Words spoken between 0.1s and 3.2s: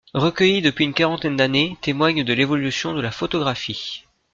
Recueillis depuis une quarantaine d'années, témoignent de l'évolution de la